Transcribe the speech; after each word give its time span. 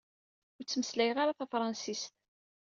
Ur 0.57 0.63
ttmeslayeɣ 0.65 1.17
ara 1.19 1.37
tafransist. 1.39 2.13